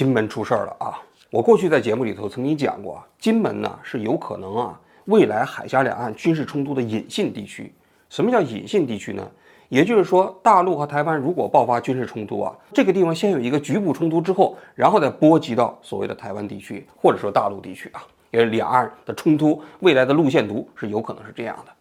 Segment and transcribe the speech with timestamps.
[0.00, 0.98] 金门出事儿了啊！
[1.28, 7.70] 我过去在节目里头曾经讲过，金门呢是有可能啊未来海峡两岸军事冲突的隐性地区。
[8.08, 9.30] 什么叫隐性地区呢？
[9.68, 21.72] 也就是说，大陆和台湾如果爆发军事冲突啊，这个地方先有一个局部冲突之后，然后再波及到所谓的台湾地区或者说大陆地区啊，也是两岸的冲突未来的路线图是有可能是这样的。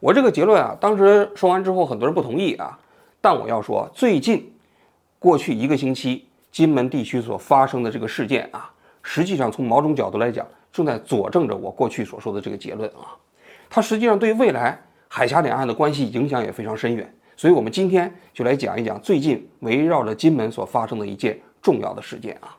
[0.00, 2.78] 我这个结论啊，当时说完之后，很多人不同意啊，
[3.20, 4.50] 但我要说，最近
[5.18, 6.25] 过去一个星期。
[6.56, 13.12] 金门地区所发生的这个事件啊，实际上从某种角度来讲，正在佐证着我过去所说的这个结论啊。
[13.68, 17.14] 它实际上对未来海峡两岸的关系影响也非常深远。
[17.36, 22.56] 所以，我们今天就来讲一讲最近围绕着金门所发生的一件重要的事件啊。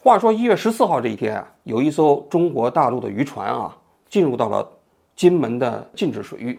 [0.00, 3.76] 话说一月十四号这一天啊，有一艘中国大陆的渔船啊，
[4.08, 4.68] 进入到了
[5.14, 6.58] 金门的禁止水域。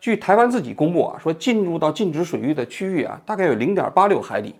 [0.00, 4.54] 据台湾自己公布啊，说进入到禁止水域的区域啊，大概有零点八六海里。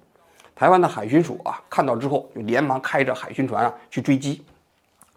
[0.54, 4.44] 台湾的海巡署啊，看到之后就连忙开着海巡船啊去追击。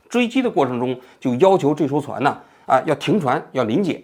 [0.09, 4.01] 追击的过程中，就要求这艘船呢啊要停船要临检。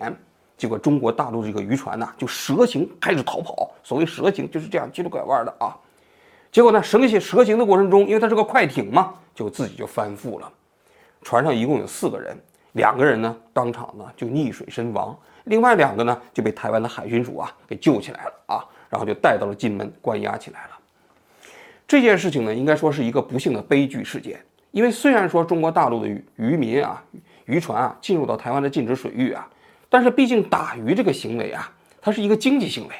[0.57, 3.71] 结果中国大陆这个渔船呢就蛇行开始逃跑。
[3.83, 5.75] 所谓蛇行就是这样急着拐弯的啊。
[6.51, 10.51] 结果呢蛇行蛇行的过程中，因为它是个快艇嘛，就自己就翻覆了。
[11.23, 12.37] 船上一共有四个人，
[12.73, 20.70] 两个人呢当场呢就溺水身亡，另外两个呢就被台湾的海巡署啊给救起来了啊，然后就带到了金门关押起来了。
[21.91, 24.39] 这件事情呢，应该说是一个不幸的悲剧事件。
[24.71, 27.03] 因为虽然说中国大陆的渔渔民啊、
[27.47, 29.45] 渔船啊进入到台湾的禁止水域啊，
[29.89, 32.95] 但是毕竟打鱼这个行为啊，它是一个经济行为。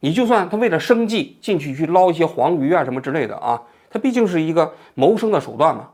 [0.00, 5.88] 你就算他为了生计进去去捞一些黄鱼啊什么之类的啊，它毕竟是一个谋生的手段嘛。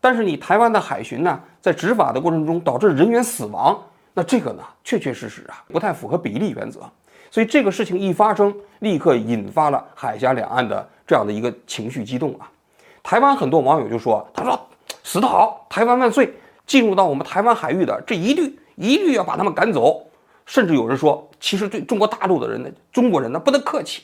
[0.00, 3.76] 但是你台湾的海巡呢，在执法的过程中导致人员死亡，
[4.14, 6.88] 那这个呢，确确实实啊，不太符合比例原则。
[7.32, 12.44] 所以这个事情一发生，立刻引发了海峡两岸的这样的一个情绪激动啊。
[13.02, 14.60] 台湾很多网友就说：“他说
[15.02, 16.30] 死得好，台湾万岁！
[16.66, 20.06] 进入到我们台湾海域的这一律一律要把他们赶走。”
[20.44, 24.02] 甚至有人说：“其实对中国大陆的人呢，中国人呢不能客气。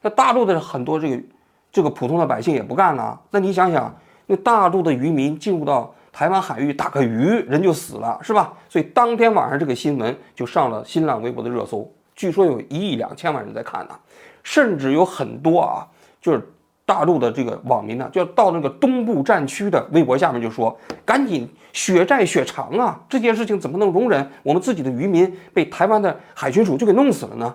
[0.00, 1.22] 那大陆的很多这个
[1.70, 3.20] 这个普通的百姓也不干了。
[3.30, 3.94] 那你想想，
[4.24, 8.54] 那大陆的渔民进入到台湾海域打个鱼，人就死了，是吧？
[8.70, 13.98] 所以当天晚上这个新闻就上了新浪微博的热搜。”据说有一亿两千万人在看呢，
[14.42, 15.86] 甚至有很多啊，
[16.20, 16.40] 就是
[16.86, 23.00] 大陆的这个网民呢，就到那个东部战区的微博下面就说：“赶紧血债血偿啊！
[23.08, 27.54] 这件事情怎么能容忍我们自己的渔民被台湾的海巡署就给弄死了呢？”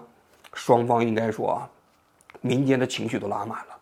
[0.54, 1.70] 双方应该说啊，
[2.42, 3.78] 民间的情绪都拉满了。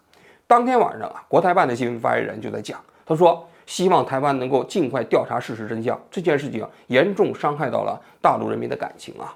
[0.46, 9.34] 当天晚上啊，国台办的新闻发言人就在讲，他说：“希望台湾能够尽快调查事实真相，这件事情严重伤害到了大陆人民的感情啊。”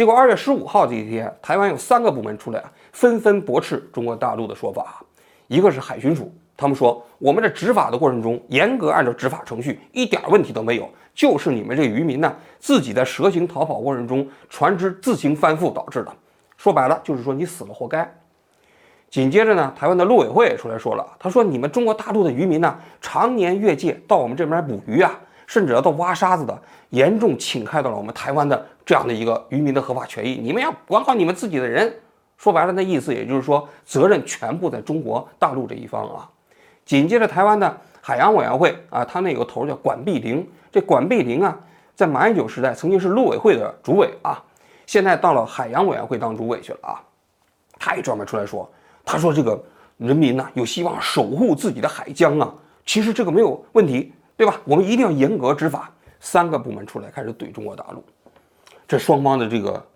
[0.00, 5.04] 结果二月十五号这一天，台湾有三个部门出来啊，纷纷驳斥中国大陆的说法。
[5.46, 16.10] 一个是海巡署，他们说我们在执法的过程中严格按照执法程序，一点问题都没有，就是你们这渔民呢自己在蛇行逃跑过程中，船只自行翻覆导致的。
[16.56, 18.10] 说白了就是说你死了活该。
[19.10, 25.12] 紧接着呢，台湾的陆委会也出来说了，他说你们中国大陆的渔民呢，常年越界到我们这边捕鱼啊。
[25.50, 26.56] 甚至要到挖沙子的，
[26.90, 30.38] 严重侵害到了我们台湾的这样的一个渔民的合法权益。
[30.40, 31.92] 你们要管好你们自己的人。
[32.36, 36.30] 说白了，那意思也就是说，责任全部在中国大陆这一方啊。
[36.84, 40.48] 紧接着，台湾的海洋委员会啊，他那个头叫管碧玲。
[40.70, 41.58] 这管碧玲啊，
[41.96, 44.40] 在马英九时代曾经是陆委会的主委啊，
[44.86, 47.02] 现在到了海洋委员会当主委去了啊。
[47.76, 48.70] 他也专门出来说，
[49.04, 49.60] 他说这个
[49.96, 52.54] 人民呢有希望守护自己的海疆啊，
[52.86, 54.12] 其实这个没有问题。
[54.40, 54.58] 对吧？
[54.64, 55.92] 我们一定要严格执法。
[56.18, 58.02] 三个部门出来开始怼中国大陆，
[58.88, 59.86] 这双方的这个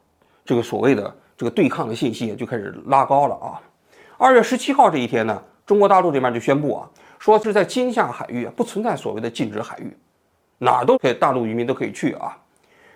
[0.45, 3.57] 这个所谓的这个对抗的信息就开始拉高了啊。
[4.19, 9.97] 二月十七号这一天呢，中国大陆这边就宣布啊，说是在金厦海域不存在所谓的禁止海域，
[10.59, 12.37] 哪儿都可以，大陆渔民都可以去啊。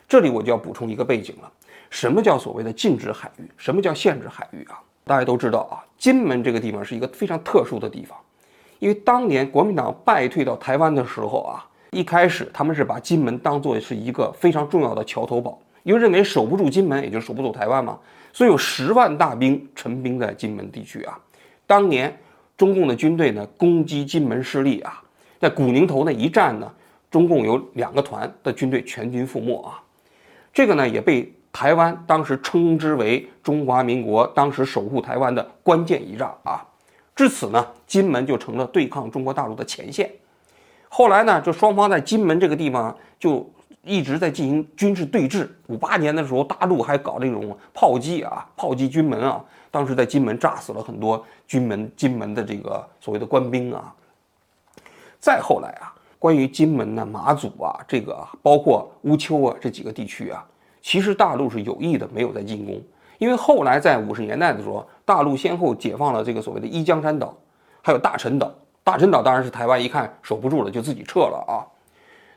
[0.07, 1.51] 这里我就要补充一个背景了：
[1.89, 3.51] 什么叫所谓的禁止海域？
[3.57, 4.79] 什么叫限制海域啊？
[5.07, 8.19] 大家都知道啊，金门这个地方是一个非常特殊的地方。
[8.79, 17.99] 因为当年国民党败退到台湾的时候啊，一开始他们是把金门当做是一个非常重要的桥头堡，因为认为守不住金门，也就守不住台湾嘛，
[18.33, 21.19] 所以有十万大兵陈兵在金门地区啊。
[21.67, 22.17] 当年
[22.57, 25.03] 中共的军队呢攻击金门失利啊，
[25.41, 26.71] 在古宁头那一战呢，
[27.11, 29.83] 中共有两个团的军队全军覆没啊，
[30.53, 36.65] 这个呢也被台湾当时称之为中华民国当时守护台湾的关键一仗啊。
[37.19, 40.09] 至此呢，金门就成了对抗中国大陆的前线。
[40.89, 43.45] 后来呢，就双方在金门这个地方就
[43.83, 45.49] 一直在进行军事对峙。
[45.67, 53.93] 五八年的时候，大陆还搞这种炮击啊，炮击军门啊，当时在金门炸死了很多军门金门的这个所谓的官兵啊。
[55.19, 60.47] 再后来啊，关于金门呢、马祖啊，这个包括乌丘啊这几个地区啊，
[60.81, 62.81] 其实大陆是有意的没有在进攻，
[63.19, 67.37] 因为后来在五十年代的时候，大陆先后解放了这个所谓的一江山岛，
[67.83, 68.53] 还有大陈岛。
[68.83, 71.61] 大陈岛当然是台湾一看守不住了，就自己撤了啊。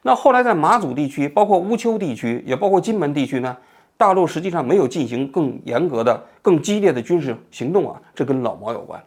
[0.01, 3.55] 那后来在马祖地区，包括乌丘地区，也包括金门地区呢，
[3.95, 8.01] 大陆实际上没有进行更严格的、更激烈的军事行动啊。
[8.13, 9.01] 这跟老毛有关。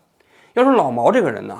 [0.55, 1.59] 要说老毛这个人呢，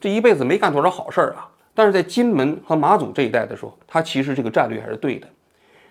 [0.00, 1.48] 这一辈子没干多少好事儿啊。
[1.74, 5.26] 但是在金门和马祖这一带的时候，他其实这个战略还是对的。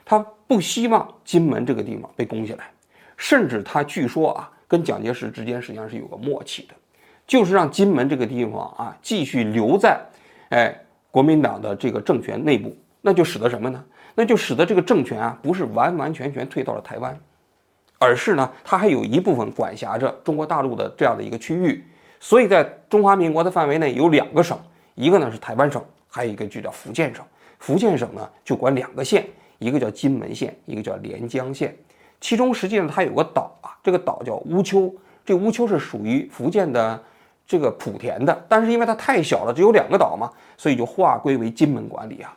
[0.05, 2.69] 他不希望金门这个地方被攻下来，
[3.21, 6.73] 甚至他据说啊，跟蒋介石之间实际上是有个默契的。
[7.27, 10.01] 就是让金门这个地方啊继续留在，
[10.49, 10.75] 哎，
[11.11, 13.81] 国民党的这个政权内部，那就使得什么呢？
[14.15, 17.15] 那就使得这个政权啊不是完完全全退到了台湾，
[17.99, 21.85] 而是呢，它还有一部分管辖着中国大陆的这样的一个区域。
[22.19, 24.59] 所以在中华民国的范围内有两个省，
[24.95, 25.79] 一个呢是台湾省，
[26.09, 27.23] 还有一个就叫福建省。
[27.59, 29.27] 福建省呢就管两个县，
[29.59, 31.77] 一个叫金门县，一个叫连江县。
[32.21, 34.93] 其中实际上它有个岛啊，这个岛叫乌丘，
[35.25, 36.97] 这乌丘是属于福建的。
[37.47, 42.33] 这个莆田的，但是因为它太小了，只有两个岛嘛，所以就划归为金门管理啊。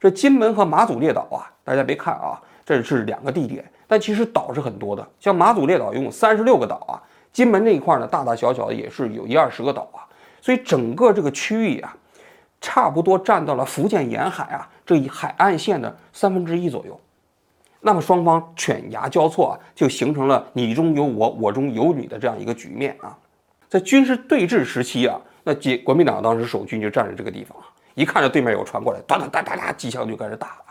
[0.00, 5.06] 这金门和马祖列岛啊，大家别看啊，这是两个地点，但其实岛是很多的。
[5.20, 6.96] 像马祖列岛一共三十六个岛啊，
[7.30, 10.08] 金门那一块呢，大大小小的也是有一二十个岛啊，
[10.40, 11.94] 所以整个这个区域啊，
[12.58, 16.98] 差不多占到了福建沿海啊这一海岸线的三分之一左右。
[17.86, 23.14] 那么双方犬牙交错啊，就形成了你中有我，我中有你的这样一个局面啊。
[23.68, 30.64] 在军事对峙时期啊，那国国民党当时守军就站在这个地方啊，一看着对面有船过来，哒哒哒哒哒，机枪就开始打了。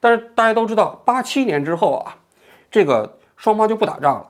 [0.00, 2.16] 但是大家都知道，八七年之后啊，
[2.68, 4.26] 这个双方就不打仗了，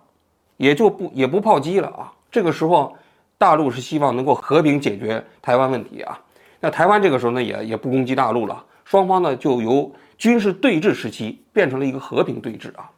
[0.58, 2.12] 也就不也不炮击了啊。
[2.31, 2.94] 这个时候，
[3.38, 6.20] 大陆是希望能够和平解决台湾问题啊。
[6.61, 9.91] 那台湾这个时候呢，也也不攻击大陆了，双方呢就由
[10.23, 12.89] 军事对峙时期变成了一个和平对峙啊。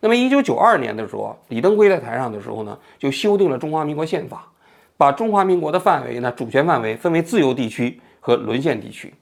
[0.00, 4.46] 那么，一九九二年的时候，李登辉在台上的时候呢，就修订了中华民国宪法，
[4.98, 9.14] 把中华民国的范围呢，主权范围分为自由地区和沦陷地区。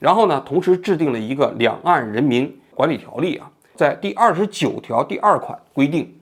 [0.00, 6.12] 然后呢，同时制定了一个两岸人民管理条例啊，在第二十九条第二款规定，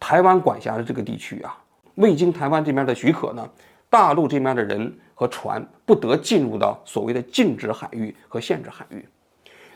[0.00, 1.56] 台湾管辖的这个地区啊，
[1.94, 3.48] 未经台湾这边的许可呢，
[3.88, 9.06] 大陆这边的人和船不得进入到所谓的禁止海域和限制海域。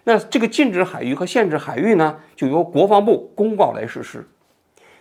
[0.04, 4.26] 那这个禁止海域和限制海域呢，就由国防部公告来实施。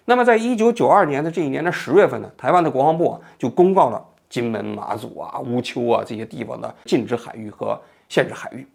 [0.06, 7.80] 那么，在一九九二年的这一年的十月份呢，台湾的国防部啊就公告了金门、马祖啊、乌丘啊这些地方的禁止海域和
[8.10, 8.66] 限制海域。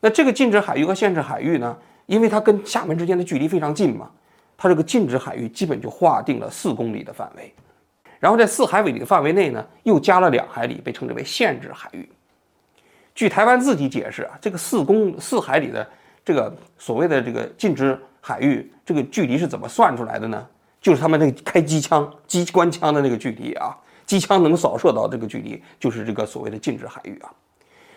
[0.00, 1.76] 那这个禁止海域和限制海域呢，
[2.06, 4.10] 因为它跟厦门之间的距离非常近嘛，
[4.56, 7.52] 它这个禁止海域基本就划定了四公里的范围，
[8.20, 12.08] 然后在四海里的范围内呢，又加了两海里，被称之为限制海域。
[13.14, 15.86] 据台湾自己解释啊，这个四公四海里的
[16.24, 20.44] 这个所谓的这个禁止海域，这个距离是怎么算出来的呢？
[20.80, 23.74] 就是他们那个开机枪、机关枪的那个距离啊，
[24.04, 27.30] 机枪能扫射到这个距离，就是这个所谓的禁止海域啊。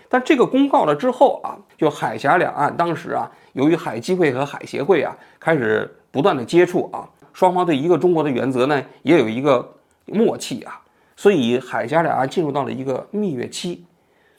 [0.07, 9.67] 但这个公告了之后啊，就海峡两岸当时啊，由于海基会和海协会啊开始不断的接触啊，双方对一个中国的原则呢也有一个
[10.05, 10.79] 默契啊，
[11.15, 13.83] 所以海峡两岸进入到了一个蜜月期。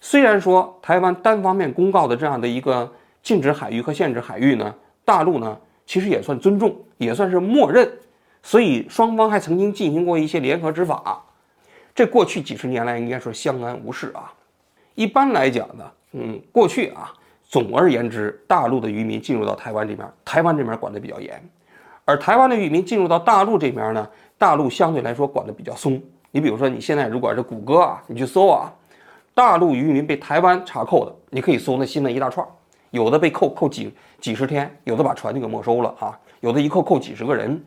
[0.00, 2.90] 虽然说台湾单方面公告的这样的一个
[3.22, 4.74] 禁止海域和限制海域呢，
[5.04, 7.90] 大陆呢其实也算尊重，也算是默认，
[8.42, 11.22] 所以双方还曾经进行过一些联合执法。
[11.94, 14.32] 这过去几十年来应该说相安无事啊。
[14.94, 17.12] 一般来讲呢，嗯，过去啊，
[17.42, 21.42] 总而言之，大陆的渔民进入到台湾这边，台湾这边管得比较严，
[22.04, 26.00] 而台湾的渔民进入到大陆这边呢，大陆相对来说管得比较松。
[26.30, 28.72] 你比如说，你现在如果是谷歌啊，你去搜啊。
[29.38, 32.44] 大陆渔民被台湾查扣的，你可以搜那新闻一大串，
[32.90, 37.64] 有的被扣扣几几十天，有的把船就给没收了啊，有的一扣扣几十个人。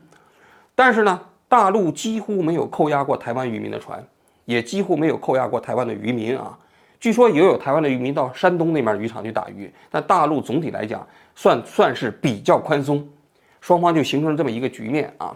[0.76, 4.06] 但是呢，大陆几乎没有扣押过台湾渔民的船，
[4.44, 6.60] 也几乎没有扣押过台湾的渔民啊。
[7.00, 13.08] 据说也有台湾的渔民到山东那边渔场去打鱼，但大陆总体来讲算算是比较宽松，
[13.62, 15.34] 双方就形成了这么一个局面啊。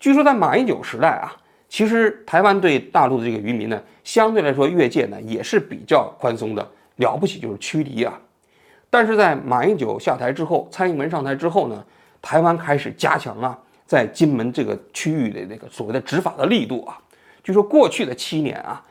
[0.00, 1.32] 据说在马英九时代啊。
[1.70, 8.20] 其实台湾对大陆的这个渔民呢，相对来说越界呢也是比较宽松的，了不起就是驱离啊。
[8.90, 11.84] 但是在马英九下台之后，蔡英文上台之后呢，
[12.20, 16.98] 台湾开始加强啊，在金门这个区域的那个所谓的执法的力度啊。
[17.44, 18.84] 据说过去的七年啊，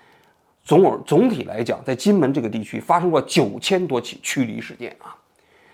[0.64, 5.14] 总而总体来讲，在金门这个地区发生过九千多起驱离事件啊。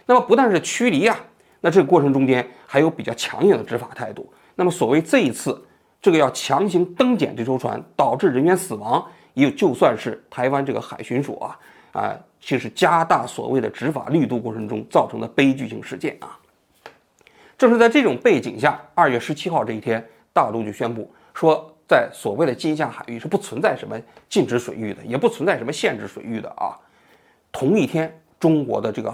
[0.07, 1.15] 那么不但是驱离啊，
[1.61, 4.27] 那这个过程中间还有比较强硬的执法态度。
[4.55, 5.63] 那么所谓这一次
[6.05, 11.59] 这个要强行登检这艘船，导致人员死亡，也就算是台湾这个海巡署啊
[11.93, 16.37] 啊，就是加大所谓的执法力度过程中造成的悲剧性事件啊。
[17.57, 26.77] 正是在这种背景下，二月十七号这一天，大陆就宣布说，在所谓的金厦海域是不存在什么禁止水域的，也不存在什么限制水域的啊。
[27.51, 29.11] 同一天，中国的这个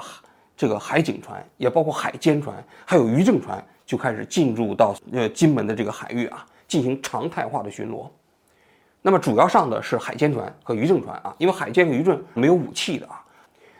[0.58, 8.08] 这个海警船，也包括海监船，还有渔政船，就开始进入到呃金门的这个海域啊，进行常态化的巡逻。
[9.02, 13.22] 那么主要上的是海监船和渔政船啊，因为海监和渔政没有武器的啊，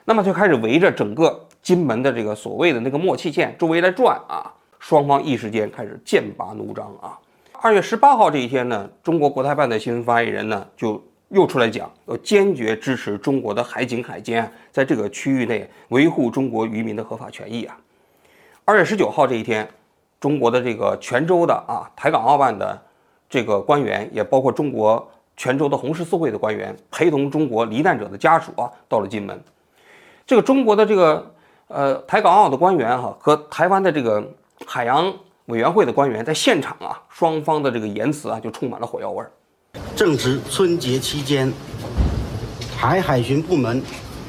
[0.04, 1.48] 那么就开始围着整个。
[1.62, 7.16] 金门的这个所谓的那个默契线周围来转啊，双方一时间开始剑拔弩张啊。
[7.62, 17.78] 二月十八号这一天呢，中国国台办的新闻发言人呢就又出来讲，要坚决支持中国的海警海监在这个区域内维护中国渔民的合法权益啊。
[18.66, 19.70] 二月十九号这一天，
[20.22, 22.82] 中国的这个泉州的啊台港澳办的
[23.30, 29.38] 这个官员，也包括中国泉州的红十字会的官员，陪同中国罹难者的家属啊到了金门。
[30.26, 31.30] 这个中国的这个。
[31.74, 34.22] 呃，台港澳的官员哈和台湾的这个
[34.66, 35.10] 海洋
[35.46, 39.32] 委员会的官员在现场啊，双方的这个言辞啊就充满了火药味儿。
[39.96, 41.50] 正值春节期间，
[42.78, 43.82] 台海巡部门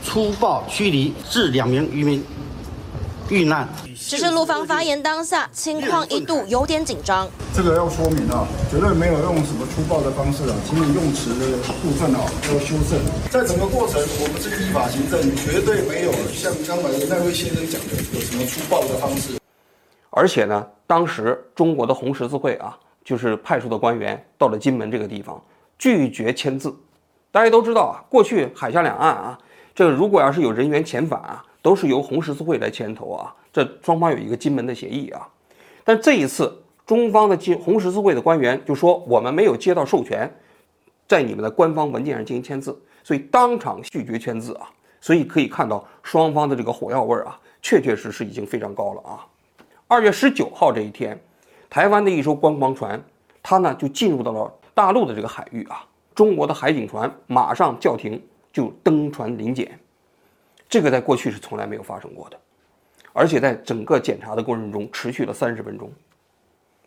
[0.04, 2.24] 粗暴驱离致两名渔民
[3.32, 3.66] 遇难。
[3.96, 7.26] 只是陆方发言当下，情况一度有点紧张。
[7.54, 12.20] 这个要说明啊，绝对没有用什么粗暴的方式啊，请你用词的部分啊
[12.52, 13.00] 要修正。
[13.30, 19.38] 在整个过程，我们是依法行政，绝对没有像刚才那位先生讲的有什么粗暴的方式。
[20.10, 25.42] 而且呢，当时中国的红十字会啊，就是派出的官员到了金门这个地方，
[25.78, 26.74] 拒绝签字。
[27.30, 29.38] 大家都知道啊，过去海峡两岸啊，
[29.74, 33.34] 这个如果要是有人员遣返啊，都是由红十字会来牵头啊。
[33.52, 35.26] 这双方有一个金门的协议啊，
[35.84, 36.52] 但这一次
[36.84, 40.30] 中方的金红十字会的官员就说我们没有接到授权，
[41.08, 44.68] 在你们的官方文件上进行签字，所以当场拒绝签字啊。
[45.04, 49.26] 所以可以看到双方的这个火药味儿啊，确确实实已经非常高了啊。
[49.88, 51.20] 二月十九号这一天，
[51.68, 53.02] 台湾的一艘观光船，
[53.42, 59.76] 它呢就进入到了大陆的这个海域啊，中国的海警船马上叫停就登船临检，
[60.72, 62.38] 这个在过去是从来没有发生过的。
[63.12, 65.92] 而且在整个检查的过程中，持续了三十分钟，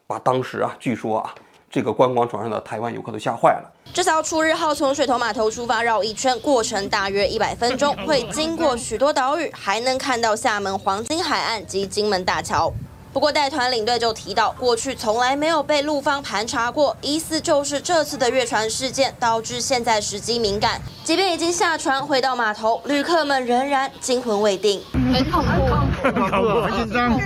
[0.08, 1.36] 把当时啊，据说啊，
[1.70, 3.72] 这个观光船上的台湾游客都吓坏了。
[3.94, 12.74] 这艘出日号从水头码头出发绕一圈，过程大约一百分钟，会经过许多岛屿，还能看到厦门黄金海岸及金门大桥。
[13.16, 20.82] 不过带团领队就提到，过去从来没有被陆方盘查过，疑似就是这次的越船事件导致现在时机敏感。
[21.06, 27.18] 即便已经下船回到码头，旅客们仍然惊魂未定，很恐怖，很恐怖，很紧张，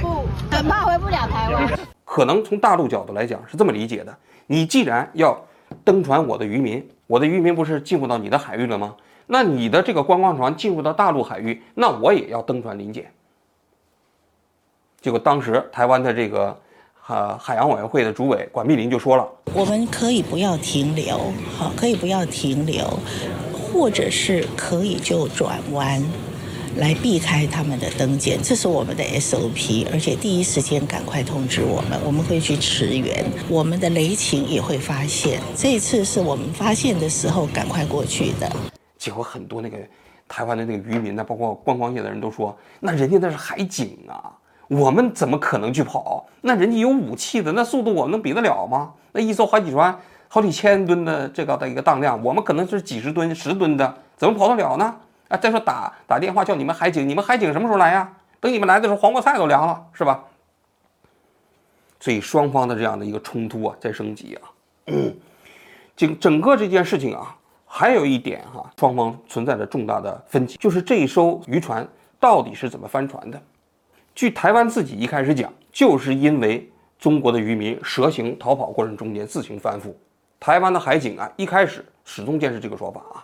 [0.52, 1.80] 很怕回不了台湾。
[2.06, 4.16] 可能从大陆角度来讲是这么理解的：
[4.46, 5.44] 你既然要
[5.84, 8.94] 登船我的渔民，我的渔民不是进入到你的海域了吗？
[9.26, 13.12] 那你的这个观光船进入到大陆海域，那我也要登船临检。
[15.02, 16.58] 结果当时台湾的这个
[17.08, 19.26] 呃海洋委员会的主委管碧林就说了
[19.56, 21.18] ：“我们可以不要停留，
[21.58, 23.00] 好，可以不要停留，
[23.54, 26.04] 或者是可以就转弯，
[26.76, 35.40] 来避开他们的登检，这是我们的 SOP，而且第一时间赶快通知我们，我们会去驰援，我们的雷勤也会发现。
[35.56, 38.52] 这一次是我们发现的时候赶快过去的。
[38.98, 39.78] 结果很多那个
[40.28, 44.36] 台湾的那个渔民呢，包括观光业的人都说，那人家那是海警啊。”
[44.70, 46.26] 我们怎么可能去跑？
[46.42, 48.94] 那人家有武器的，那速度我们能比得了吗？
[49.12, 54.96] 那一艘好几船好几千吨的这个的一个当量，我们可能是几十吨、十吨的，怎么跑得了呢？
[55.28, 58.14] 啊，再说打打电话叫你们海警，你们海警什么时候来呀？
[58.40, 60.24] 等你们来的时候，黄瓜菜都凉了，是吧？
[62.00, 64.42] 所以双方的这样的一个冲突啊，在升级啊。
[64.88, 65.16] 嗯
[65.98, 67.36] 整整个这件事情啊，
[67.66, 71.86] 还有一点哈，双方存在着重大的分歧，就是这一艘渔船
[72.20, 73.42] 到底是怎么翻船的？
[74.16, 79.94] 据台湾自己一开始讲，就是因为中国的渔民蛇行逃跑过程中间自行翻覆，
[80.40, 83.24] 台湾的海警啊一开始始终坚持这个说法啊，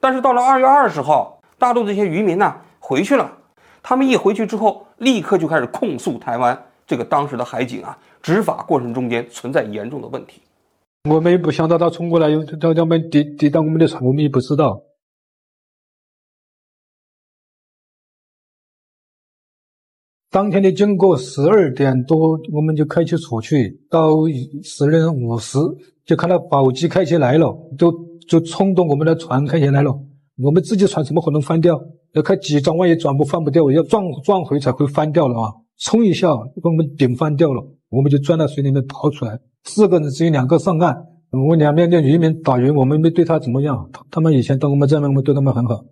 [0.00, 3.30] 但是到了二月二十号，大陆这些渔民呢回去了，
[3.82, 10.40] 他们一回去之后，立刻就开始控诉台湾这个当时的海警啊执法过程中间存在严重的问题。
[11.10, 14.80] 我们也不想到他冲过来，要要么抵抵挡我们的船，我们也不知道。
[20.32, 24.12] 当天的经过十二点多，我们就开车出去，到
[24.62, 25.58] 十二点五十
[26.06, 27.92] 就看到宝鸡开起来了，就
[28.26, 29.94] 就冲动我们的船开起来了。
[30.42, 31.78] 我们自己船怎么可能翻掉？
[32.14, 35.52] 要开几转弯也转不翻不掉，要撞撞回才会翻掉了啊！
[35.78, 39.38] 冲一下把我们顶翻掉了，我们就钻到水里面跑出来。
[39.64, 40.96] 四个人只有两个上岸，
[41.30, 45.84] 我们两边的渔民打鱼，我们没对他怎么样，他他们以前对我们这样，我们对他们很好。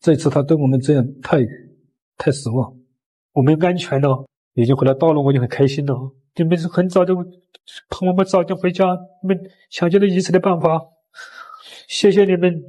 [0.00, 1.44] 这次他对我们这样，太
[2.16, 2.72] 太失望。
[3.32, 6.12] 我们安全了，已经回到道路，我就很开心了。
[6.34, 7.14] 你们是很早就
[7.88, 8.84] 盼我们早点回家，
[9.22, 10.80] 你们想尽了一切的办法，
[11.86, 12.62] 谢谢你们。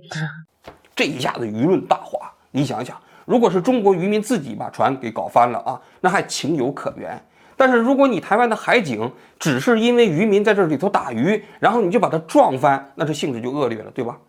[0.95, 7.19] 这一下子舆论大哗，你想想，如果是中国渔民自己把船给搞翻了啊，那还情有可原。
[7.57, 14.19] 但是如果你台湾的海警只是因为渔民在这里头打鱼，然后你就把它撞翻，那这性质就恶劣了，对吧？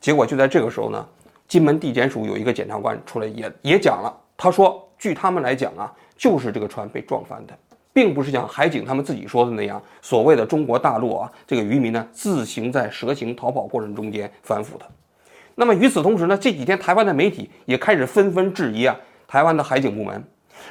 [0.00, 1.06] 结果就在这个时候呢，
[1.46, 7.58] 金门地检署有一个检察官出来也也讲了，他说，据他们来讲啊，就是这个船被撞翻的，
[7.92, 14.86] 并不是像海警他们自己说的那样，所谓的中国大陆啊，这个渔民呢自行在蛇行逃跑过程中间翻覆的。
[15.56, 20.22] 那么与此同时呢，这几天台湾的媒体也开始纷纷质疑啊，台湾的海警部门，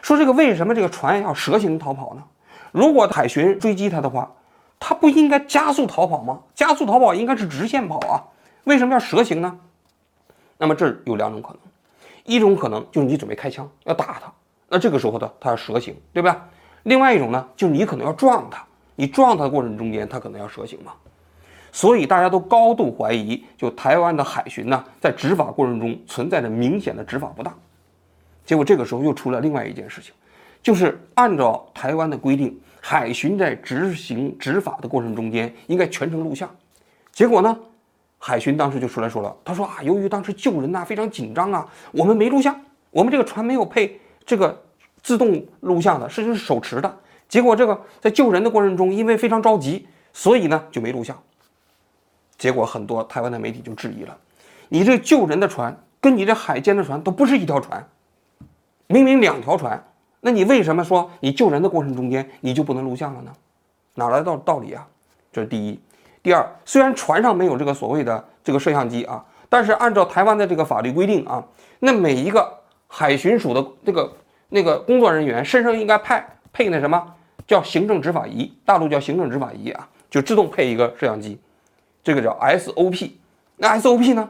[0.01, 2.23] 说这个为什么这个船要蛇行逃跑呢？
[2.71, 4.31] 如果海巡追击他的话，
[4.79, 6.39] 他不应该加速逃跑吗？
[6.55, 8.23] 加速逃跑应该是直线跑啊，
[8.63, 9.59] 为什么要蛇行呢？
[10.57, 11.59] 那么这有两种可能，
[12.27, 14.31] 一种可能就是你准备开枪要打他，
[14.67, 16.47] 那这个时候呢，他要蛇行，对吧？
[16.83, 18.63] 另外一种呢，就是你可能要撞他，
[18.95, 20.91] 你撞他的过程中间，他可能要蛇行嘛。
[21.71, 27.53] 所以大家都高度怀疑，就台湾的海巡呢，在执法过程中存在着明显的执法不当。
[28.45, 30.13] 结果这个时候又出了另外一件事情，
[30.61, 36.49] 就是按照台湾的规定，海巡在执行执法的过程中间应该全程录像。
[37.11, 37.57] 结果呢，
[38.19, 42.59] 海巡当时就出来说了，他说啊，由于当时救人呐非常紧张啊，我们没录像，
[42.89, 44.63] 我们这个船没有配这个
[45.03, 46.97] 自动录像的，甚至是手持的。
[47.29, 51.17] 结果这个在救人的过程中，因为非常着急，所以呢就没录像。
[52.37, 54.17] 结果很多台湾的媒体就质疑了，
[54.69, 57.87] 你这救人的船跟你这海监的船都不是一条船，
[58.87, 59.83] 明明两条船，
[60.21, 63.31] 那你为什么说你救人的过程中间你就不能录像了呢？
[63.93, 64.87] 哪来的道道理啊？
[65.31, 65.79] 这是第一。
[66.27, 71.41] 第二，虽然船上没有这个所谓的这个摄像机啊，但是按照台湾的这个法律规定啊，
[71.79, 72.53] 那每一个
[72.85, 74.11] 海巡署的这个
[74.49, 77.01] 那个工作人员身上应该派配那什么
[77.47, 81.39] 叫行政执法仪，大陆叫行政执法仪啊，就自动配一个摄像机。
[82.03, 83.11] 这个叫 SOP，
[83.55, 84.29] 那 SOP 呢？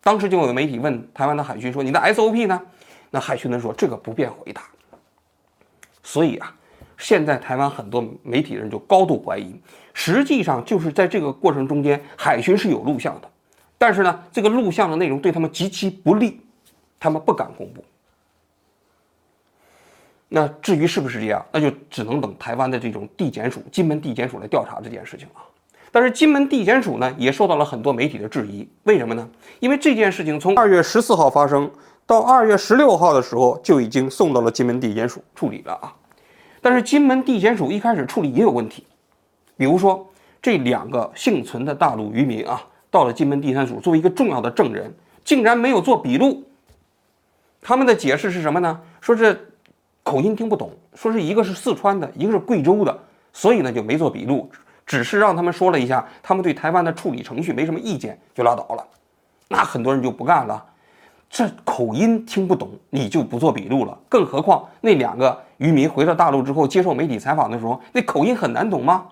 [0.00, 2.60] 当时就有媒体问台湾的海巡说：“你的 SOP 呢？”
[3.10, 4.62] 那海巡呢说：“这个不便回答。”
[6.02, 6.52] 所以啊，
[7.04, 9.54] 现在台湾很多媒体人就高度怀疑，
[9.92, 13.28] 实际上就是在这个过程中间，海巡是有录像的，
[13.76, 16.40] 但是呢，这个录像的内容对他们极其不利，
[16.98, 17.84] 他们不敢公布。
[20.30, 25.42] 那至于是不是这样，那就只能等台湾的这种地检署、金门地检署来调查这件事情了。
[25.92, 28.66] 但是金门地检署呢，也受到了很多媒体的质疑。
[28.84, 29.28] 为什么呢？
[29.60, 31.70] 因为这件事情从二月十四号发生
[32.06, 35.94] 到二月十六号的时候，就已经送到了金门地检署处理了啊。
[36.64, 38.86] 但是金门地检署一开始处理也有问题，
[39.54, 42.58] 比如说这两个幸存的大陆渔民啊，
[42.90, 44.90] 到了金门地检署作为一个重要的证人，
[45.22, 46.42] 竟然没有做笔录。
[47.60, 48.80] 他们的解释是什么呢？
[49.02, 49.52] 说是
[50.02, 52.98] 口音听不懂，说是一个是四川的，一个是贵州的，
[53.34, 54.50] 所以呢就没做笔录。
[54.86, 58.82] 只是让他们说了一下，他们对台湾的处理程序没什么意见，就拉倒了。
[59.48, 60.64] 那很多人就不干了，
[61.34, 63.98] 这口音听不懂，你就不做笔录了。
[64.08, 69.08] 更何况那两个渔民回到大陆之后接受媒体采访的时候，那口音很难懂吗？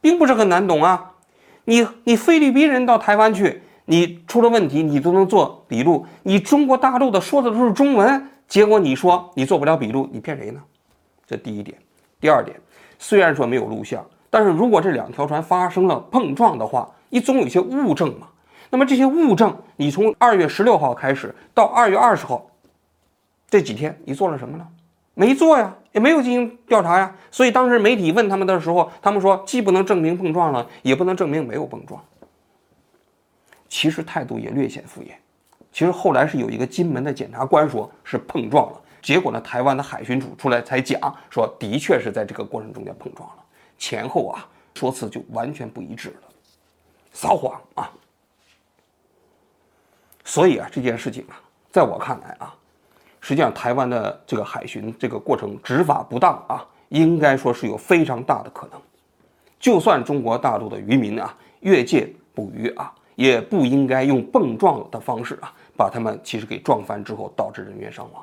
[0.00, 1.10] 并不是很难懂啊。
[1.64, 6.06] 你你菲律宾人到台湾去，你出了问题你都能做笔录。
[6.22, 10.60] 你中国大陆的说的都是中文，结果你说你做不了笔录，你骗谁呢？
[11.26, 11.76] 这第一点。
[12.20, 12.56] 第二点，
[13.00, 14.06] 虽然说没有录像。
[14.30, 18.28] 但是如果这两条船发生了碰撞的话，你总有一些物证嘛。
[18.70, 22.46] 那么这些物证，你从二月十六号开始到二月二十号
[23.48, 24.66] 这几天，你做了什么呢？
[25.14, 27.12] 没做呀，也没有进行调查呀。
[27.30, 32.00] 所以当时媒体问他们的时候，他们说既不能证明碰撞了，也不能证明没有碰撞。
[33.68, 35.08] 其实态度也略显敷衍。
[35.72, 41.00] 其实后来是有一个金门的检察官说是碰撞了，结果呢，台湾的海巡署出来才讲
[41.30, 43.36] 说，的确是在这个过程中间碰撞了。
[43.76, 46.28] 前后啊，说辞就完全不一致了，
[47.12, 47.90] 撒谎啊！
[50.28, 51.40] 所以啊，这件事情啊，
[51.72, 52.54] 在我看来啊，
[53.18, 58.78] 实际上台湾的这个海巡这个过程执法不当啊，应该说是有非常大的可能。
[59.58, 68.22] 就算中国大陆的渔民啊越界捕鱼啊，也不应该用碰撞的方式啊，把他们其实给撞翻之后导致人员伤亡。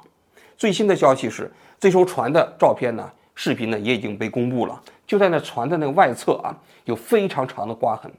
[0.55, 3.11] 最新的消息是，这艘船的照片呢？
[3.33, 8.09] 视频呢也已经被公布了，就在那船的那个外侧啊，有非常长的刮痕。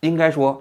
[0.00, 0.60] 应该说，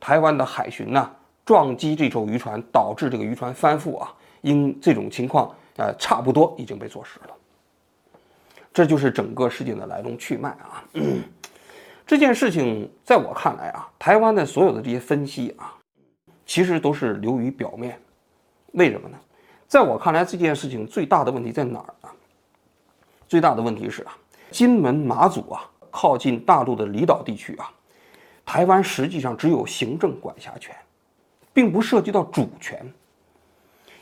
[0.00, 1.10] 台湾的海巡呢
[1.50, 7.34] 撞击这艘渔船，导致这个渔船翻覆啊，因这种情况，呃，差不多已经被坐实了。
[8.72, 10.84] 这就是整个事件的来龙去脉啊。
[12.06, 15.74] 这件事情在我看来啊，台湾的所有的这些分析啊，
[16.46, 18.00] 其实都是流于表面。
[18.74, 19.18] 为什么呢？
[19.66, 22.08] 在我看来，这件事情最大的问题在哪儿呢？
[23.26, 24.16] 最大的问题是啊，
[24.52, 27.68] 金门、马祖啊，靠近大陆的离岛地区啊，
[28.46, 30.72] 台湾实际上只有行政管辖权，
[31.52, 32.78] 并不涉及到主权。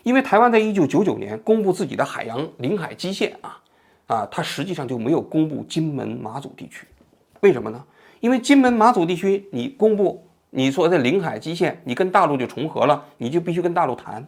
[0.02, 3.60] 因为台湾在一九九九年公布自己的海洋领海基线啊，
[4.06, 6.86] 啊，它实际上就没有公布金门、马祖地区。
[7.40, 7.84] 为什么呢？
[8.20, 14.26] 因为金门、马祖地区你公布你说在领海基线，你跟大陆就重合了，你就必须跟大陆谈。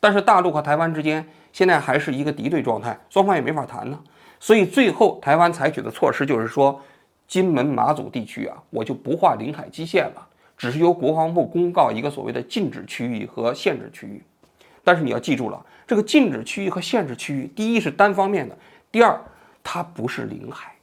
[0.00, 4.00] 但是大陆和台湾之间现在还是一个敌对状态，双方也没法谈呢。
[4.38, 6.80] 所以最后台湾采取的措施就是说，
[7.28, 10.26] 金门、马祖地区啊，我就不画领海基线了，
[10.60, 14.22] 只是由国防部公告一个所谓的禁止区域和限制区域。
[14.84, 18.54] 但是你要记住了，这个禁止区域和限制区域，第一是单方面的，
[18.92, 19.18] 第二
[19.62, 20.76] 它不是领海。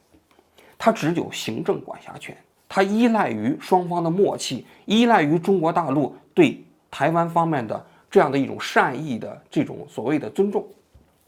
[0.76, 2.36] 它只有行政管辖权，
[2.68, 6.60] 它依赖于双方的默契，依赖于中国大陆对
[6.90, 10.66] 台湾方面的这样的一种善意的这种所谓的尊重，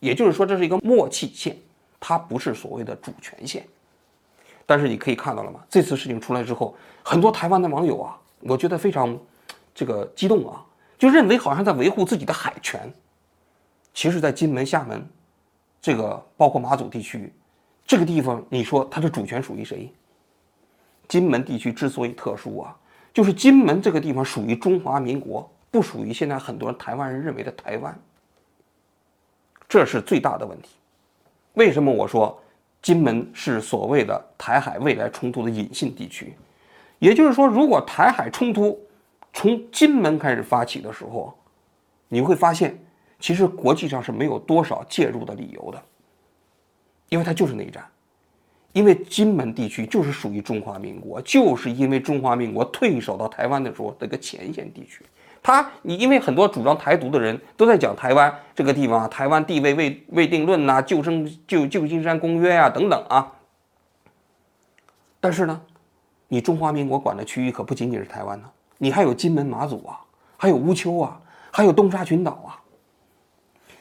[0.00, 1.56] 也就是说这是一个默契线，
[2.00, 3.64] 它不是所谓的主权线。
[4.66, 5.60] 但是你可以看到了吗？
[5.70, 9.18] 这次事情出来之后，很多台湾的网友啊，我觉得非常
[9.74, 10.64] 这个激动啊，
[10.98, 12.92] 就认为好像在维护自己的海权。
[13.92, 15.06] 其实，在金门、厦门，
[15.80, 17.32] 这个包括马祖地区。
[17.86, 19.92] 这个地方，你说它的主权属于谁？
[21.08, 22.76] 金门地区之所以特殊啊，
[23.12, 27.98] 就是金门这个地方属于中华民国，不属于现在很多人台湾人认为的台湾。
[29.68, 30.76] 这是最大的问题。
[31.54, 32.40] 为什么我说
[32.80, 36.36] 金门是所谓的台海未来冲突的隐性地区？
[37.00, 38.78] 也就是说，如果台海冲突
[39.32, 41.36] 从金门开始发起的时候，
[42.06, 42.78] 你会发现，
[43.18, 45.82] 其实国际上是没有多少介入的理由的。
[47.08, 47.84] 因为它就是内战，
[48.72, 55.04] 因为金门地区就是属于中华民国，就是因为中华民国退守到台湾的时候，这个前线地区，
[55.42, 63.32] 它你因为很多主张台独的人都在讲台湾这个地方，台湾地位未未定论呐，旧生旧旧金山公约啊等等啊，
[65.18, 65.60] 但是呢，
[66.32, 69.98] 你中华民国管的区域可不仅仅是台湾呢，你还有金门、马祖啊，
[70.36, 72.54] 还有乌丘啊，还有东沙群岛啊。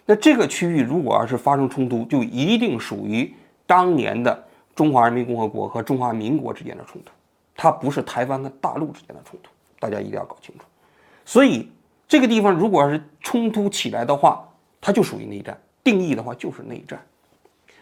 [0.03, 3.31] 那这个区域如果要是发生冲突，就一定属于
[3.67, 4.43] 当年的
[4.75, 7.11] 中华人民共和国和中华民国之间的冲突，
[7.55, 10.65] 它不是台湾和大陆之间的冲突，大家一定要搞清楚。
[11.25, 11.69] 所以
[12.07, 14.43] 这个地方如果要是冲突起来的话，
[14.81, 16.99] 它就属于内战，定义的话就是内战。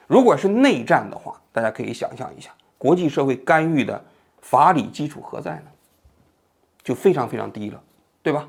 [0.08, 4.04] 如果是内战的话，大家可以想象一下，国际社会干预的
[4.50, 5.66] 法理基础何在呢？
[6.82, 7.82] 就非常非常低了，
[8.24, 8.48] 对吧？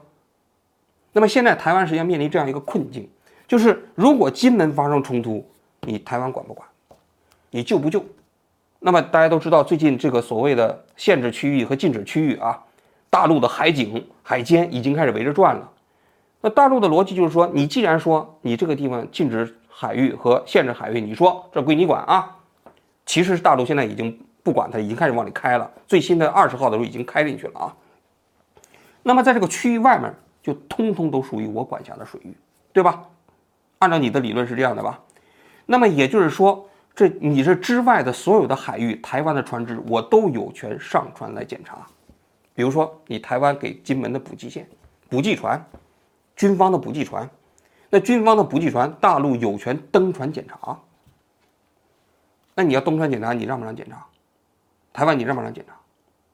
[1.13, 3.09] 那么现在台湾实际上面临这样一个困境。
[3.49, 5.45] 就是如果金门发生冲突，
[5.81, 6.69] 你台湾管不管？
[7.51, 8.05] 你救不救？
[8.79, 12.63] 那么大家都知道，最近这个所谓的限制区域和禁止区域啊，
[13.11, 15.69] 大陆的海警、海监已经开始围着转了。
[16.43, 22.37] 那大陆的逻辑就是说，你既然说你这个地方禁止海域和限制海域，你说这归你管啊，
[23.05, 24.17] 其实大陆现在已经
[24.49, 25.71] 不管它，已经开始往里开了。
[25.87, 27.77] 最新的二十号的时候已经开进去了啊。
[29.03, 30.11] 那么在这个区域外面，
[30.43, 32.35] 就通通都属于我管辖的水域，
[32.73, 33.05] 对吧？
[33.81, 34.99] 按照你的理论是这样的吧？
[35.67, 41.87] 那么也就是说，这你这之外的所有的海域，台湾的船只我都有权上船来检查。
[42.55, 44.67] 比如说，你台湾给金门的补给线、
[45.11, 45.63] 补给船、
[46.37, 47.29] 军方的补给船，
[47.91, 50.81] 那军方的补给船，大陆有权登船检查。
[52.55, 54.05] 那你要登船检查，你让不让检查？
[54.99, 55.75] 台湾你让不让检查？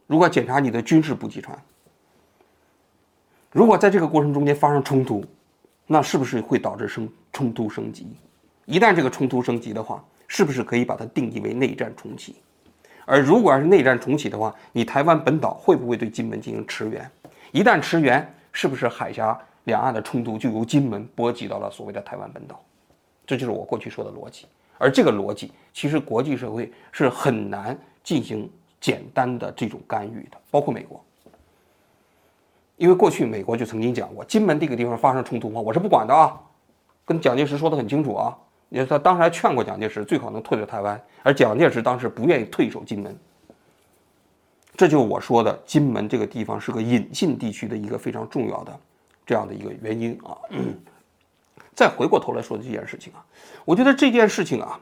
[0.06, 1.54] 如果检查你的军事补给船，
[3.52, 5.22] 如果在这个过程中间发生冲突，
[5.86, 8.16] 那是不是会导致升冲突升级？
[8.64, 12.36] 一旦这个冲突升级的话，是不是可以把它定义为内战重启？
[13.04, 17.10] 而如果要是内战重启的话，你台湾本岛会不会对金门进行驰援？
[17.52, 22.58] 一旦驰援，是不是海峡两岸的冲突就由金门波及到了所谓的台湾本岛？
[23.26, 24.46] 这就是我过去说的逻辑。
[24.78, 28.48] 而这个逻辑，其实国际社会是很难进行
[28.80, 31.04] 简单的这种干预的，包括美国。
[32.76, 36.40] 因为过去美国就曾经讲过，金门这个地方发生冲突话，我是不管的啊，
[37.04, 38.38] 跟蒋介石说的很清楚啊。
[38.70, 43.16] 也他当时还劝过蒋介石最好能退出台湾，而蒋介石当时不愿意退守金门。
[44.76, 48.80] 这就是我说的金门这个地方是个隐性地区的一个非常重要的
[49.24, 50.36] 这样的一个原因啊。
[51.76, 53.24] 再回过头来说这件事情啊，
[53.64, 54.80] 我觉得这件事情啊，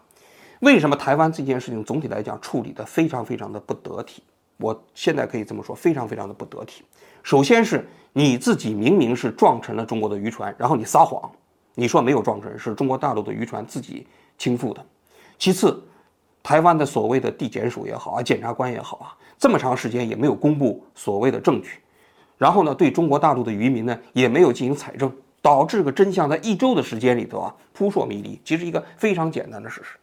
[0.62, 4.22] 为什么台湾这件事情总体来讲处理的非常非常的不得体？
[4.59, 6.85] 我现在可以这么说，非常非常的不得体。
[7.25, 11.29] 首先是你自己明明是撞沉了中国的渔船，然后你撒谎，
[11.75, 14.07] 你说没有撞沉，是中国大陆的渔船自己
[14.38, 14.87] 倾覆的。
[15.37, 15.83] 其次，
[16.44, 21.81] 台湾的所谓的地检署也好啊，检察官也好啊，这么长时间也没有公布所谓的证据，
[22.38, 29.96] 然后呢，对中国大陆的渔民呢也没有进行采证，导致个真相在一周的时间里头啊扑朔迷离，其实一个非常简单的事实。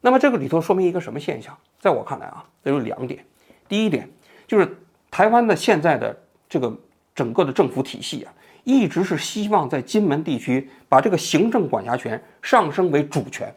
[0.00, 1.56] 那么这个里头说明一个什么现象？
[1.80, 3.24] 在我看来啊，这有两点。
[3.68, 4.08] 第一点
[4.46, 4.76] 就是
[5.10, 6.16] 台湾的现在的
[6.48, 6.74] 这个
[7.14, 8.32] 整个的政府体系啊，
[8.64, 13.52] 一直是希望在金门地区把这个行政管辖权上升为主权。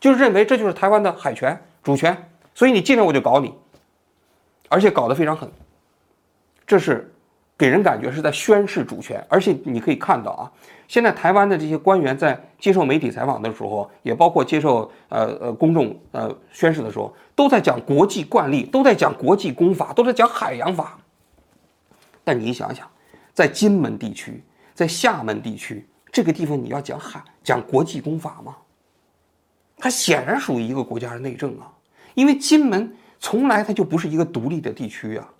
[0.00, 2.16] 就是认为这就是台湾的海权主权，
[2.54, 3.54] 所以你进来我就搞你，
[4.68, 5.48] 而且搞得非常狠。
[6.66, 7.14] 这是
[7.62, 10.50] 给人感觉是在宣示主权，而且你可以看到啊，
[10.88, 20.98] 现在台湾的这些官员在接受媒体采访的时候，也包括接受呃呃公众呃宣誓的时候，都在讲国际惯例，都在讲国际公法，都在讲海洋法。
[22.24, 22.84] 但你想想，
[23.32, 24.42] 在金门地区，
[24.74, 28.56] 在厦门地区这个地方，你要讲海讲国际公法吗？
[29.76, 31.70] 它显然属于一个国家的内政啊，
[32.14, 35.31] 因为金门从来它就不是一个独立的地区啊。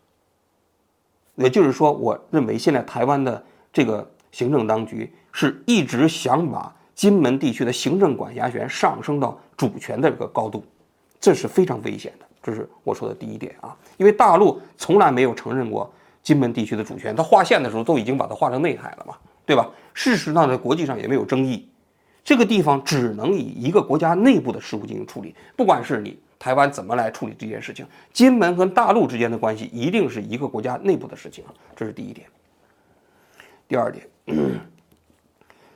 [1.42, 10.64] 也就是说，我认为现在台湾的这个行政当局是一直想把金门地区的行政管辖权上升到主权的这个高度，
[11.20, 12.26] 这是非常危险的。
[12.42, 19.14] 这是我说的第一点啊，因为大陆从来没有承认过金门地区的主权，它划线的时候都已经把它划成内海了嘛，
[19.46, 19.68] 对吧？
[19.94, 21.68] 事实上，在国际上也没有争议。
[22.24, 32.26] 这个地方只能以一个国家内部的事务进行处理，不管是你台湾怎么来处理这件事情，金门和大陆之间的关系一定是一个国家内部的事情啊，这是第一点。
[33.68, 34.04] 第二点，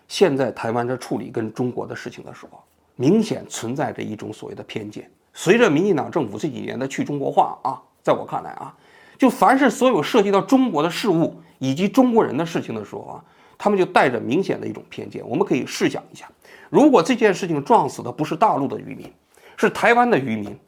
[0.09, 2.61] 现在台湾在处理跟中国的事情的时候，
[2.97, 5.09] 明显存在着一种所谓的偏见。
[5.33, 8.75] 随着民进党政府这几年的去中国化啊，在我看来啊，
[9.17, 13.25] 就凡是所有涉及到中国的事物以及中国人的事情的时候啊。
[13.59, 15.27] 他们就带着明显的一种偏见。
[15.27, 16.29] 我们可以试想一下，
[16.69, 19.11] 如果这件事情撞死的不是大陆的渔民，
[19.57, 20.59] 是台湾的渔民，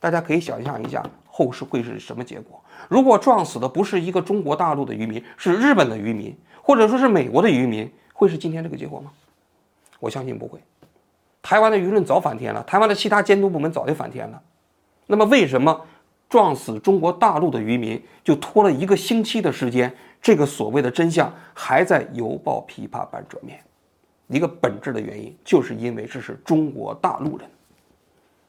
[0.00, 2.62] 大家可以想象一下后事会是什么结果？
[2.88, 9.10] 如果撞死的不是一个中国大陆的渔民，是日本的渔民，或者说是美国的渔民，会是今天这个结果吗？
[10.00, 10.58] 我相信不会。
[11.42, 14.42] 台湾的舆论早反天了，台湾的其他监督部门早就反天了。
[15.06, 15.80] 那么为什么
[16.28, 19.94] 撞死中国大陆的渔民就拖了一个星期的时间？
[20.20, 23.62] 这个所谓的真相还在犹抱琵琶半遮面，
[24.26, 27.48] 一个本质的原因，就是因为这是中国大陆人，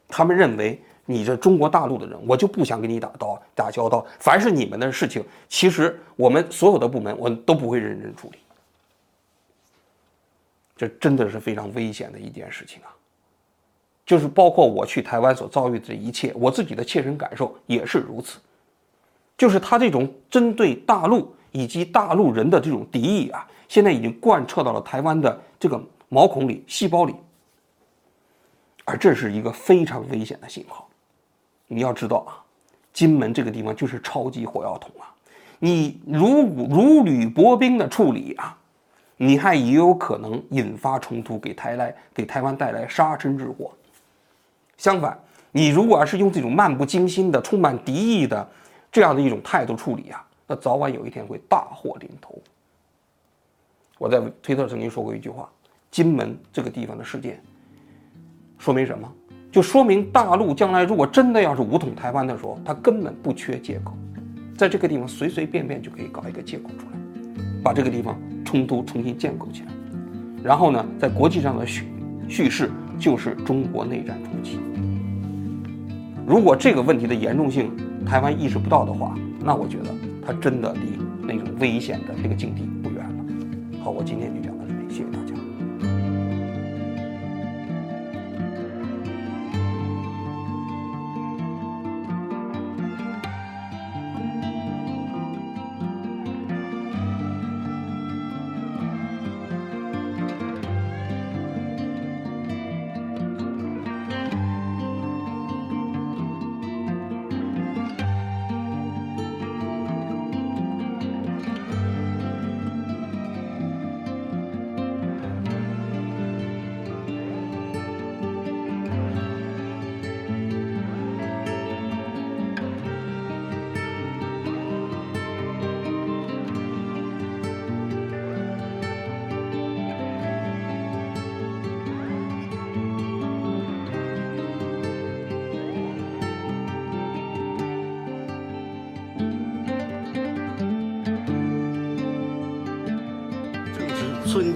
[0.10, 4.06] 他们认为你这中国大陆的人，我就不想跟你打刀打交道。
[4.19, 8.39] 凡是你们的事情，其实我们所有的部门，我都不会认真处理。
[10.76, 12.91] 这真的是非常危险的一件事情啊！
[14.06, 18.39] 就是包括我去台湾所遭遇的一切，我自己的切身感受也是如此。
[19.38, 21.34] 就是他这种针对大陆。
[21.52, 27.15] 以及大陆人的这种敌意啊，现在已经贯彻到了台湾的这个毛孔里、细胞里，
[28.89, 30.89] 而这是一个非常危险的信号。
[31.67, 32.41] 你要知道啊，
[32.91, 35.13] 金门这个地方就是超级火药桶啊，
[35.60, 38.58] 你如如履薄冰的处理啊，
[39.17, 43.71] 你还也有可能引发冲突，给台来给台湾带来杀身之祸。
[44.75, 45.15] 相反，
[45.52, 48.49] 你如果要是用这种漫不经心的、充满敌意的
[48.91, 50.25] 这样的一种态度处理啊。
[50.47, 52.41] 那早晚有一天会大祸临头。
[53.99, 55.47] 我在推特曾经说过一句话：
[55.91, 57.39] 金门这个地方的事件，
[58.60, 59.12] 说明什么？
[59.52, 63.93] 就说明大陆将来如果真的要是武统台湾的时候，他根本不缺借口，
[64.56, 69.69] 在这个地方随随便便就可以搞一个借口出来，把这个地方冲突重新建构起来。
[70.43, 71.88] 然后呢，在国际上的叙
[72.28, 72.69] 叙事
[73.00, 74.60] 就是中国内战初期。
[76.28, 77.72] 如果这个问题的严重性
[78.06, 79.89] 台湾意识不到的话，那我觉得。
[80.22, 83.26] 它真的离那种危险的这个境地不远了。
[83.84, 84.48] 好，我今天就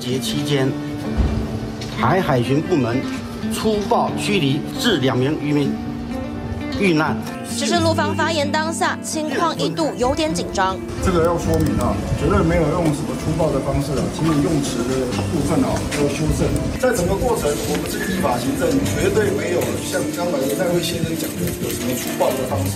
[0.03, 0.69] 节期间，
[1.97, 2.99] 台海巡部门
[3.53, 5.71] 粗暴驱离致两名渔民
[6.77, 7.15] 遇难。
[7.55, 10.75] 只是陆方发言当下，情况一度有点紧张。
[11.05, 16.51] 这个要说明啊，绝对没有用什么粗暴的方式啊，请你用词的部分啊要修正。
[16.81, 22.75] 在整个过程，我们这个依法行政绝对没有像刚才那位先生讲的有什么粗暴的方式。